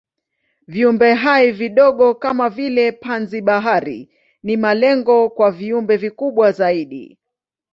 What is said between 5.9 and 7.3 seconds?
vikubwa zaidi.